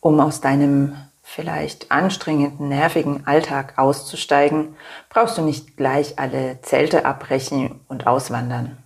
[0.00, 4.76] Um aus deinem vielleicht anstrengenden, nervigen Alltag auszusteigen,
[5.10, 8.78] brauchst du nicht gleich alle Zelte abbrechen und auswandern.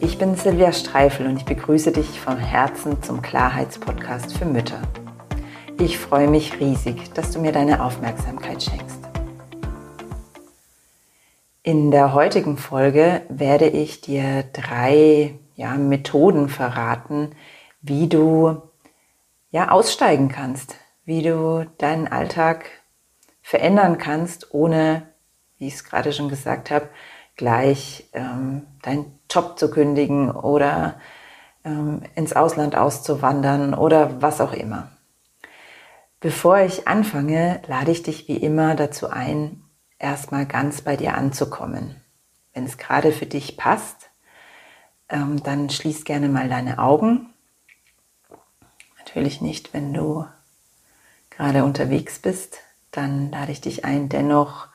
[0.00, 4.82] Ich bin Silvia Streifel und ich begrüße dich vom Herzen zum Klarheitspodcast für Mütter.
[5.78, 8.98] Ich freue mich riesig, dass du mir deine Aufmerksamkeit schenkst.
[11.62, 17.30] In der heutigen Folge werde ich dir drei ja, Methoden verraten,
[17.84, 18.62] wie du
[19.50, 22.70] ja, aussteigen kannst, wie du deinen Alltag
[23.42, 25.06] verändern kannst, ohne,
[25.58, 26.88] wie ich es gerade schon gesagt habe,
[27.36, 30.98] gleich ähm, deinen Job zu kündigen oder
[31.62, 34.90] ähm, ins Ausland auszuwandern oder was auch immer.
[36.20, 39.62] Bevor ich anfange, lade ich dich wie immer dazu ein,
[39.98, 42.00] erstmal ganz bei dir anzukommen.
[42.54, 44.10] Wenn es gerade für dich passt,
[45.10, 47.33] ähm, dann schließ gerne mal deine Augen
[49.14, 50.26] Natürlich nicht, wenn du
[51.30, 52.58] gerade unterwegs bist,
[52.90, 54.66] dann lade ich dich ein, dennoch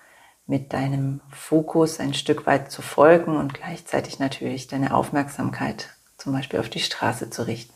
[0.48, 6.62] mit deinem Fokus ein Stück weit zu folgen und gleichzeitig natürlich deine Aufmerksamkeit zum Beispiel
[6.62, 7.73] auf die Straße zu richten.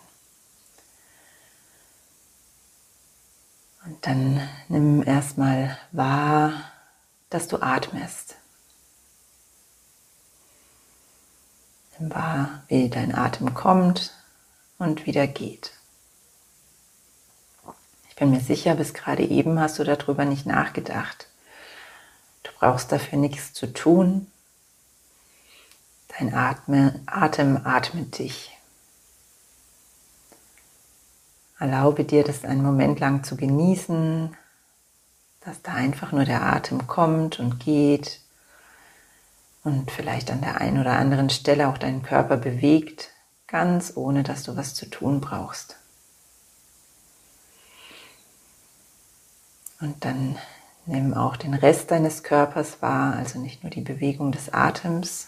[3.84, 6.54] Und dann nimm erstmal wahr,
[7.30, 8.38] dass du atmest.
[12.00, 14.14] Nimm wahr, wie dein Atem kommt
[14.78, 15.74] und wieder geht.
[18.14, 21.26] Ich bin mir sicher, bis gerade eben hast du darüber nicht nachgedacht.
[22.44, 24.28] Du brauchst dafür nichts zu tun.
[26.20, 28.56] Dein Atme, Atem atmet dich.
[31.58, 34.38] Erlaube dir, das einen Moment lang zu genießen,
[35.42, 38.22] dass da einfach nur der Atem kommt und geht
[39.64, 43.10] und vielleicht an der einen oder anderen Stelle auch deinen Körper bewegt,
[43.48, 45.78] ganz ohne dass du was zu tun brauchst.
[49.84, 50.38] Und dann
[50.86, 55.28] nimm auch den Rest deines Körpers wahr, also nicht nur die Bewegung des Atems,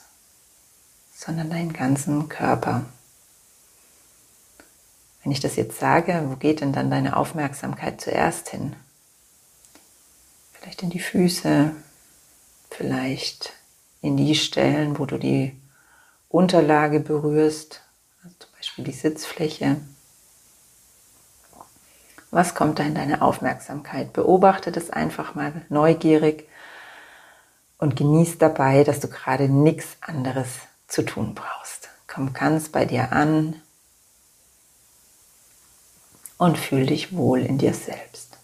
[1.14, 2.86] sondern deinen ganzen Körper.
[5.22, 8.78] Wenn ich das jetzt sage, wo geht denn dann deine Aufmerksamkeit zuerst hin?
[10.54, 11.72] Vielleicht in die Füße,
[12.72, 13.52] vielleicht
[14.00, 15.60] in die Stellen, wo du die
[16.30, 17.82] Unterlage berührst,
[18.24, 19.82] also zum Beispiel die Sitzfläche.
[22.36, 24.12] Was kommt da in deine Aufmerksamkeit?
[24.12, 26.50] Beobachte das einfach mal neugierig
[27.78, 30.50] und genieß dabei, dass du gerade nichts anderes
[30.86, 31.88] zu tun brauchst.
[32.08, 33.62] Komm ganz bei dir an
[36.38, 38.38] und fühl dich wohl in dir selbst.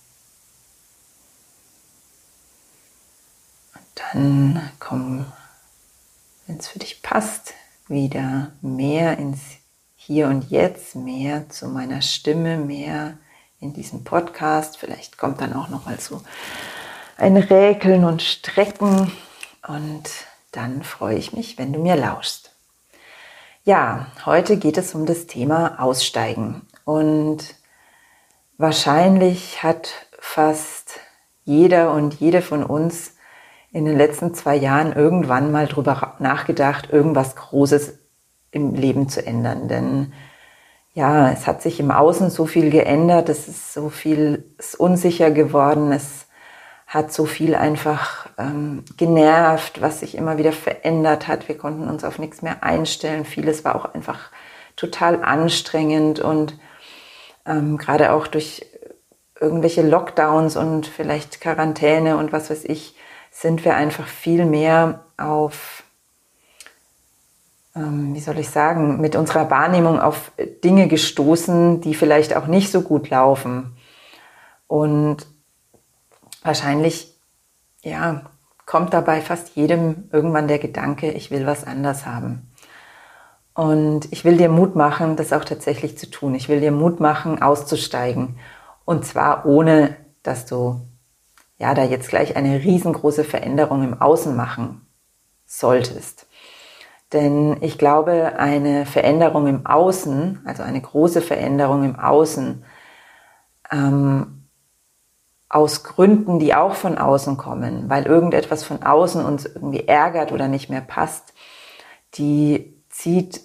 [3.75, 5.25] Und dann komm,
[6.47, 7.55] wenn es für dich passt,
[7.89, 9.41] wieder mehr ins
[9.97, 13.17] Hier und Jetzt, mehr zu meiner Stimme, mehr
[13.61, 14.77] in diesem Podcast.
[14.77, 16.21] Vielleicht kommt dann auch noch mal so
[17.15, 19.11] ein Räkeln und Strecken
[19.67, 20.09] und
[20.51, 22.51] dann freue ich mich, wenn du mir lauschst.
[23.63, 27.55] Ja, heute geht es um das Thema Aussteigen und
[28.57, 30.99] wahrscheinlich hat fast
[31.45, 33.15] jeder und jede von uns
[33.71, 37.99] in den letzten zwei Jahren irgendwann mal drüber nachgedacht, irgendwas Großes
[38.51, 39.67] im Leben zu ändern.
[39.67, 40.13] Denn
[40.93, 45.31] ja, es hat sich im Außen so viel geändert, es ist so viel ist unsicher
[45.31, 46.27] geworden, es
[46.85, 51.47] hat so viel einfach ähm, genervt, was sich immer wieder verändert hat.
[51.47, 53.23] Wir konnten uns auf nichts mehr einstellen.
[53.23, 54.29] Vieles war auch einfach
[54.75, 56.59] total anstrengend und
[57.45, 58.65] ähm, gerade auch durch
[59.39, 62.95] irgendwelche Lockdowns und vielleicht Quarantäne und was weiß ich,
[63.31, 65.80] sind wir einfach viel mehr auf
[67.73, 70.31] wie soll ich sagen, mit unserer Wahrnehmung auf
[70.63, 73.77] Dinge gestoßen, die vielleicht auch nicht so gut laufen.
[74.67, 75.25] Und
[76.43, 77.17] wahrscheinlich,
[77.81, 78.23] ja,
[78.65, 82.51] kommt dabei fast jedem irgendwann der Gedanke, ich will was anders haben.
[83.53, 86.35] Und ich will dir Mut machen, das auch tatsächlich zu tun.
[86.35, 88.37] Ich will dir Mut machen, auszusteigen.
[88.85, 90.81] Und zwar ohne, dass du
[91.57, 94.85] ja da jetzt gleich eine riesengroße Veränderung im Außen machen
[95.45, 96.27] solltest.
[97.13, 102.63] Denn ich glaube, eine Veränderung im Außen, also eine große Veränderung im Außen,
[103.71, 104.47] ähm,
[105.49, 110.47] aus Gründen, die auch von außen kommen, weil irgendetwas von außen uns irgendwie ärgert oder
[110.47, 111.33] nicht mehr passt,
[112.13, 113.41] die zieht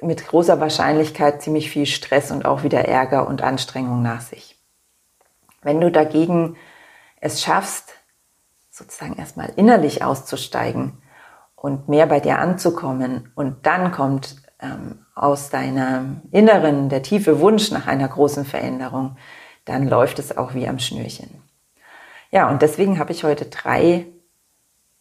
[0.00, 4.60] mit großer Wahrscheinlichkeit ziemlich viel Stress und auch wieder Ärger und Anstrengung nach sich.
[5.62, 6.56] Wenn du dagegen
[7.20, 7.94] es schaffst,
[8.70, 10.98] sozusagen erstmal innerlich auszusteigen,
[11.64, 13.32] und mehr bei dir anzukommen.
[13.34, 19.16] Und dann kommt ähm, aus deinem Inneren der tiefe Wunsch nach einer großen Veränderung,
[19.64, 21.30] dann läuft es auch wie am Schnürchen.
[22.30, 24.04] Ja, und deswegen habe ich heute drei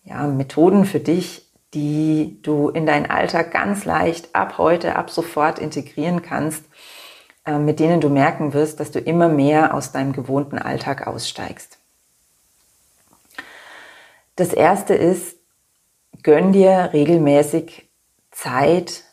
[0.05, 5.59] ja, Methoden für dich, die du in deinen Alltag ganz leicht ab heute, ab sofort
[5.59, 6.63] integrieren kannst,
[7.45, 11.77] äh, mit denen du merken wirst, dass du immer mehr aus deinem gewohnten Alltag aussteigst.
[14.37, 15.42] Das erste ist,
[16.23, 17.89] gönn dir regelmäßig
[18.31, 19.03] Zeit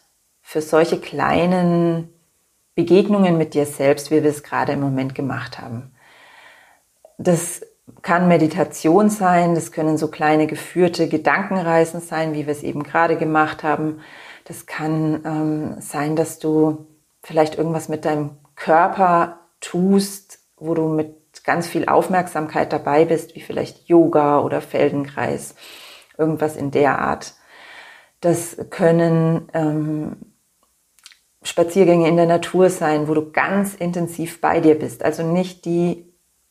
[0.41, 2.09] für solche kleinen
[2.75, 5.93] Begegnungen mit dir selbst, wie wir es gerade im Moment gemacht haben.
[7.19, 7.61] Das
[8.03, 13.17] kann Meditation sein, das können so kleine geführte Gedankenreisen sein, wie wir es eben gerade
[13.17, 14.01] gemacht haben.
[14.45, 16.87] Das kann ähm, sein, dass du
[17.23, 23.41] vielleicht irgendwas mit deinem Körper tust, wo du mit ganz viel Aufmerksamkeit dabei bist, wie
[23.41, 25.55] vielleicht Yoga oder Feldenkreis,
[26.21, 27.35] irgendwas in der Art.
[28.21, 30.17] Das können ähm,
[31.43, 35.03] Spaziergänge in der Natur sein, wo du ganz intensiv bei dir bist.
[35.03, 36.11] Also nicht die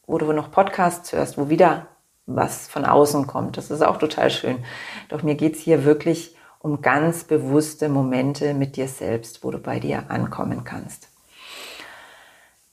[0.10, 1.88] wo du noch Podcasts hörst, wo wieder
[2.26, 3.58] was von außen kommt.
[3.58, 4.66] Das ist auch total schön.
[5.08, 9.80] Doch mir geht's hier wirklich um ganz bewusste Momente mit dir selbst, wo du bei
[9.80, 11.10] dir ankommen kannst.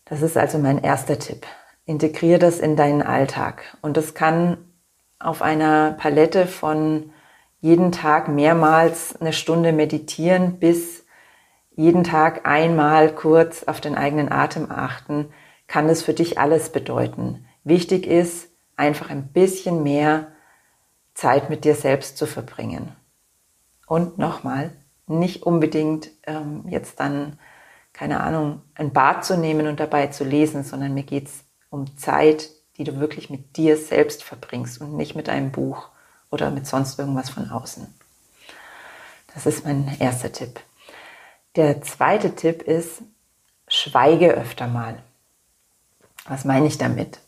[0.06, 1.46] Das ist also mein erster Tipp.
[1.84, 3.76] Integriere das in deinen Alltag.
[3.82, 4.56] Und das kann
[5.18, 7.10] auf einer Palette von
[7.60, 11.04] jeden Tag mehrmals eine Stunde meditieren bis
[11.74, 15.30] jeden Tag einmal kurz auf den eigenen Atem achten,
[15.66, 17.46] kann es für dich alles bedeuten.
[17.64, 20.28] Wichtig ist, einfach ein bisschen mehr
[21.14, 22.94] Zeit mit dir selbst zu verbringen.
[23.86, 24.72] Und nochmal,
[25.06, 27.38] nicht unbedingt ähm, jetzt dann,
[27.92, 32.50] keine Ahnung, ein Bad zu nehmen und dabei zu lesen, sondern mir geht's um Zeit,
[32.76, 35.88] die du wirklich mit dir selbst verbringst und nicht mit einem Buch
[36.30, 37.86] oder mit sonst irgendwas von außen.
[39.34, 40.60] Das ist mein erster Tipp.
[41.56, 43.02] Der zweite Tipp ist,
[43.68, 44.98] schweige öfter mal.
[46.28, 47.20] Was meine ich damit?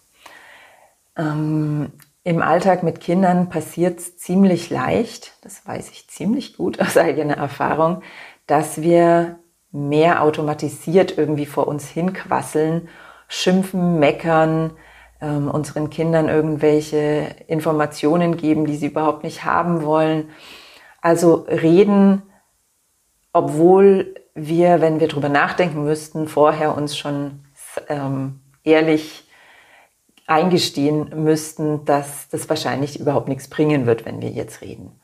[1.16, 1.92] Ähm,
[2.24, 7.36] Im Alltag mit Kindern passiert es ziemlich leicht, das weiß ich ziemlich gut aus eigener
[7.36, 8.02] Erfahrung,
[8.46, 9.38] dass wir
[9.70, 12.88] mehr automatisiert irgendwie vor uns hinquasseln,
[13.28, 14.76] schimpfen, meckern,
[15.20, 20.30] ähm, unseren Kindern irgendwelche Informationen geben, die sie überhaupt nicht haben wollen.
[21.00, 22.22] Also reden,
[23.32, 27.44] obwohl wir, wenn wir drüber nachdenken müssten, vorher uns schon
[27.88, 29.28] ähm, ehrlich
[30.26, 35.00] eingestehen müssten, dass das wahrscheinlich überhaupt nichts bringen wird, wenn wir jetzt reden.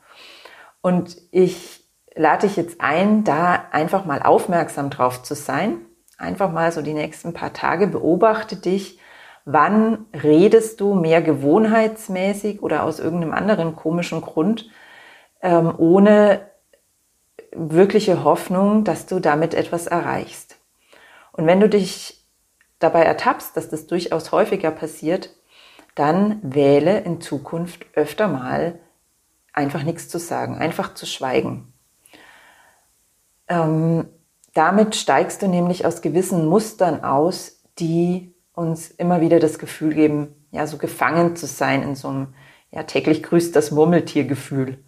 [0.81, 1.83] Und ich
[2.13, 5.77] lade dich jetzt ein, da einfach mal aufmerksam drauf zu sein.
[6.17, 8.99] Einfach mal so die nächsten paar Tage beobachte dich.
[9.45, 14.69] Wann redest du mehr gewohnheitsmäßig oder aus irgendeinem anderen komischen Grund,
[15.41, 16.49] ähm, ohne
[17.51, 20.57] wirkliche Hoffnung, dass du damit etwas erreichst?
[21.31, 22.25] Und wenn du dich
[22.79, 25.29] dabei ertappst, dass das durchaus häufiger passiert,
[25.93, 28.79] dann wähle in Zukunft öfter mal
[29.53, 31.73] einfach nichts zu sagen, einfach zu schweigen.
[33.47, 34.09] Ähm,
[34.53, 40.47] damit steigst du nämlich aus gewissen Mustern aus, die uns immer wieder das Gefühl geben,
[40.51, 42.33] ja, so gefangen zu sein in so einem,
[42.71, 44.83] ja, täglich grüßt das Murmeltiergefühl.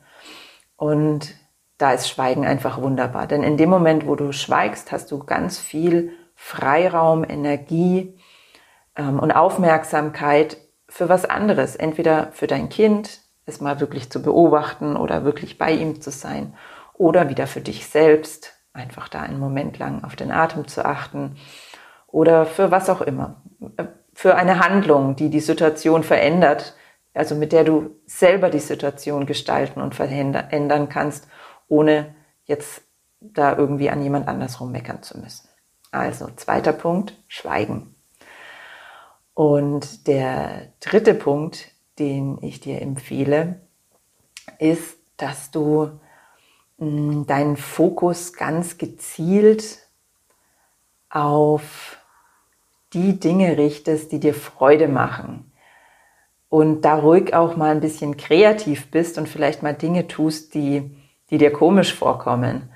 [0.76, 1.36] Und
[1.78, 3.28] da ist Schweigen einfach wunderbar.
[3.28, 8.18] Denn in dem Moment, wo du schweigst, hast du ganz viel Freiraum, Energie
[8.96, 10.58] ähm, und Aufmerksamkeit
[10.90, 11.76] für was anderes.
[11.76, 16.54] Entweder für dein Kind, es mal wirklich zu beobachten oder wirklich bei ihm zu sein.
[16.94, 21.38] Oder wieder für dich selbst, einfach da einen Moment lang auf den Atem zu achten.
[22.08, 23.42] Oder für was auch immer.
[24.14, 26.76] Für eine Handlung, die die Situation verändert,
[27.14, 31.28] also mit der du selber die Situation gestalten und verändern kannst,
[31.68, 32.82] ohne jetzt
[33.20, 35.50] da irgendwie an jemand anders rummeckern zu müssen.
[35.92, 37.96] Also zweiter Punkt, Schweigen.
[39.34, 43.62] Und der dritte Punkt, den ich dir empfehle,
[44.60, 46.00] ist, dass du
[46.78, 49.87] hm, deinen Fokus ganz gezielt
[51.10, 51.98] auf
[52.94, 55.52] die Dinge richtest, die dir Freude machen.
[56.50, 60.98] Und da ruhig auch mal ein bisschen kreativ bist und vielleicht mal Dinge tust, die,
[61.30, 62.72] die dir komisch vorkommen.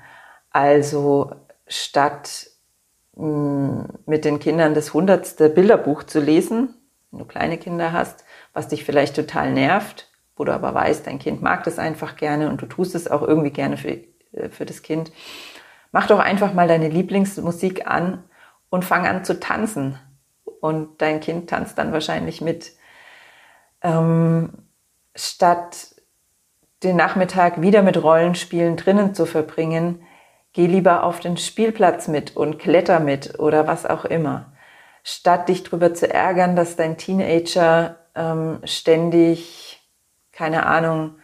[0.50, 1.32] Also
[1.66, 2.48] statt
[3.14, 6.74] mit den Kindern das hundertste Bilderbuch zu lesen,
[7.10, 8.24] wenn du kleine Kinder hast,
[8.54, 12.48] was dich vielleicht total nervt, wo du aber weißt, dein Kind mag das einfach gerne
[12.48, 13.98] und du tust es auch irgendwie gerne für,
[14.32, 15.12] äh, für das Kind.
[15.92, 18.24] Mach doch einfach mal deine Lieblingsmusik an
[18.70, 19.98] und fang an zu tanzen.
[20.60, 22.72] Und dein Kind tanzt dann wahrscheinlich mit.
[23.82, 24.50] Ähm,
[25.14, 25.94] statt
[26.82, 30.04] den Nachmittag wieder mit Rollenspielen drinnen zu verbringen,
[30.54, 34.52] Geh lieber auf den Spielplatz mit und kletter mit oder was auch immer.
[35.02, 39.80] Statt dich darüber zu ärgern, dass dein Teenager ähm, ständig,
[40.30, 41.16] keine Ahnung,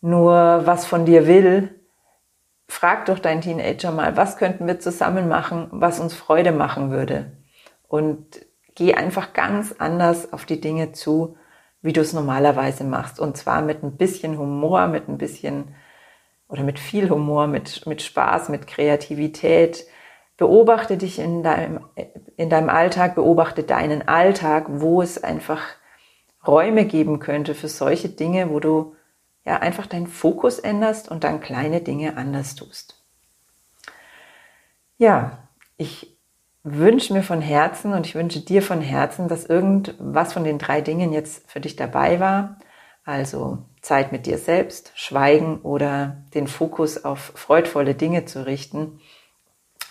[0.00, 1.80] nur was von dir will,
[2.74, 7.32] frag doch deinen Teenager mal, was könnten wir zusammen machen, was uns Freude machen würde.
[7.88, 11.36] Und geh einfach ganz anders auf die Dinge zu,
[11.82, 13.20] wie du es normalerweise machst.
[13.20, 15.74] Und zwar mit ein bisschen Humor, mit ein bisschen
[16.48, 19.86] oder mit viel Humor, mit, mit Spaß, mit Kreativität.
[20.36, 21.80] Beobachte dich in deinem,
[22.36, 25.62] in deinem Alltag, beobachte deinen Alltag, wo es einfach
[26.46, 28.96] Räume geben könnte für solche Dinge, wo du
[29.44, 33.02] ja einfach deinen Fokus änderst und dann kleine Dinge anders tust.
[34.96, 35.38] Ja,
[35.76, 36.16] ich
[36.62, 40.80] wünsche mir von Herzen und ich wünsche dir von Herzen, dass irgendwas von den drei
[40.80, 42.58] Dingen jetzt für dich dabei war.
[43.04, 48.98] Also Zeit mit dir selbst, Schweigen oder den Fokus auf freudvolle Dinge zu richten,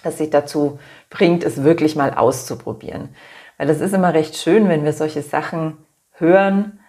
[0.01, 0.79] dass sich dazu
[1.11, 3.15] bringt, es wirklich mal auszuprobieren.
[3.57, 5.77] Weil das ist immer recht schön, wenn wir solche Sachen
[6.13, 6.79] hören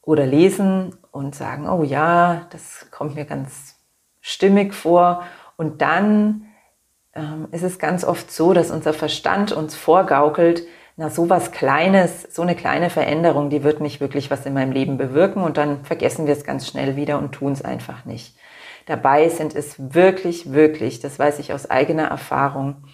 [0.00, 3.76] oder lesen und sagen, oh ja, das kommt mir ganz
[4.20, 5.22] stimmig vor.
[5.56, 6.46] Und dann
[7.14, 10.62] ähm, ist es ganz oft so, dass unser Verstand uns vorgaukelt,
[10.96, 14.72] na, so was Kleines, so eine kleine Veränderung, die wird nicht wirklich was in meinem
[14.72, 18.36] Leben bewirken und dann vergessen wir es ganz schnell wieder und tun es einfach nicht.
[18.86, 22.84] Dabei sind es wirklich, wirklich, das weiß ich aus eigener Erfahrung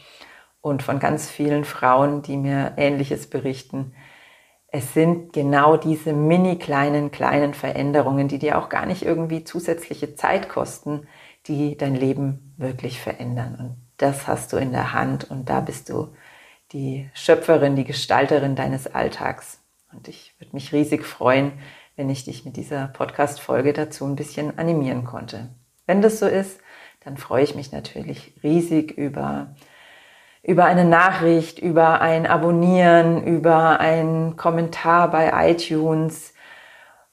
[0.61, 3.95] und von ganz vielen Frauen, die mir Ähnliches berichten,
[4.77, 10.15] es sind genau diese mini kleinen, kleinen Veränderungen, die dir auch gar nicht irgendwie zusätzliche
[10.17, 11.09] Zeit kosten,
[11.47, 13.57] die dein Leben wirklich verändern.
[13.59, 16.13] Und das hast du in der Hand und da bist du
[16.73, 19.63] die Schöpferin, die Gestalterin deines Alltags.
[19.95, 21.53] Und ich würde mich riesig freuen,
[21.97, 25.55] wenn ich dich mit dieser Podcast-Folge dazu ein bisschen animieren konnte.
[25.87, 26.61] Wenn das so ist,
[27.03, 29.55] dann freue ich mich natürlich riesig über,
[30.47, 36.35] über eine Nachricht, über ein Abonnieren, über einen Kommentar bei iTunes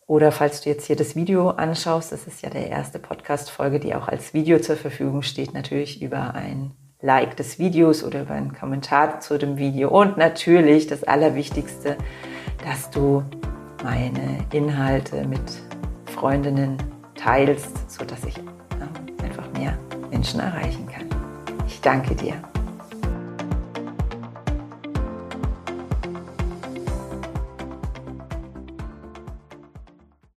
[0.05, 3.95] oder falls du jetzt hier das Video anschaust, das ist ja der erste Podcast-Folge, die
[3.95, 6.71] auch als Video zur Verfügung steht, natürlich über ein
[7.01, 9.89] Like des Videos oder über einen Kommentar zu dem Video.
[9.89, 11.97] Und natürlich das Allerwichtigste,
[12.63, 13.23] dass du
[13.83, 15.41] meine Inhalte mit
[16.05, 16.77] Freundinnen
[17.15, 18.35] teilst, sodass ich
[19.23, 19.77] einfach mehr
[20.11, 21.07] Menschen erreichen kann.
[21.67, 22.52] Ich danke dir.